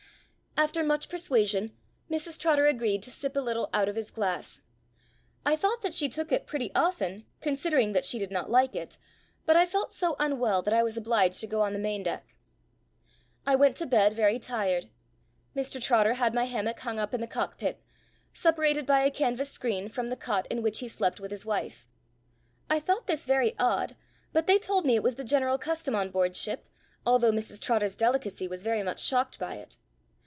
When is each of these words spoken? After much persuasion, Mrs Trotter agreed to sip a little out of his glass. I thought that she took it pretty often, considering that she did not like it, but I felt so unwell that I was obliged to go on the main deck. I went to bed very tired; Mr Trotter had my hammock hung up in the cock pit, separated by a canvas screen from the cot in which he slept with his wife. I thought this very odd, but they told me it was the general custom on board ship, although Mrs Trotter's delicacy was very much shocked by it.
After 0.57 0.83
much 0.83 1.07
persuasion, 1.09 1.75
Mrs 2.11 2.37
Trotter 2.37 2.67
agreed 2.67 3.01
to 3.03 3.09
sip 3.11 3.35
a 3.37 3.39
little 3.39 3.69
out 3.73 3.87
of 3.89 3.95
his 3.95 4.11
glass. 4.11 4.59
I 5.45 5.55
thought 5.55 5.81
that 5.81 5.93
she 5.93 6.07
took 6.09 6.29
it 6.31 6.45
pretty 6.45 6.75
often, 6.75 7.25
considering 7.39 7.93
that 7.93 8.03
she 8.05 8.19
did 8.19 8.29
not 8.31 8.49
like 8.51 8.75
it, 8.75 8.97
but 9.45 9.55
I 9.55 9.65
felt 9.65 9.91
so 9.93 10.15
unwell 10.19 10.61
that 10.63 10.73
I 10.73 10.83
was 10.83 10.97
obliged 10.97 11.39
to 11.39 11.47
go 11.47 11.61
on 11.61 11.71
the 11.71 11.79
main 11.79 12.03
deck. 12.03 12.35
I 13.45 13.55
went 13.55 13.75
to 13.77 13.85
bed 13.87 14.13
very 14.13 14.37
tired; 14.39 14.89
Mr 15.55 15.81
Trotter 15.81 16.15
had 16.15 16.33
my 16.33 16.43
hammock 16.43 16.81
hung 16.81 16.99
up 16.99 17.13
in 17.13 17.21
the 17.21 17.27
cock 17.27 17.57
pit, 17.57 17.81
separated 18.33 18.85
by 18.85 19.03
a 19.05 19.09
canvas 19.09 19.49
screen 19.49 19.87
from 19.89 20.09
the 20.09 20.17
cot 20.17 20.45
in 20.51 20.61
which 20.61 20.79
he 20.79 20.87
slept 20.89 21.19
with 21.21 21.31
his 21.31 21.45
wife. 21.45 21.87
I 22.69 22.79
thought 22.81 23.07
this 23.07 23.25
very 23.25 23.55
odd, 23.57 23.95
but 24.33 24.45
they 24.47 24.59
told 24.59 24.85
me 24.85 24.95
it 24.95 25.01
was 25.01 25.15
the 25.15 25.23
general 25.23 25.57
custom 25.57 25.95
on 25.95 26.11
board 26.11 26.35
ship, 26.35 26.67
although 27.05 27.31
Mrs 27.31 27.59
Trotter's 27.61 27.95
delicacy 27.95 28.47
was 28.49 28.63
very 28.63 28.83
much 28.83 29.01
shocked 29.01 29.39
by 29.39 29.55
it. 29.55 29.77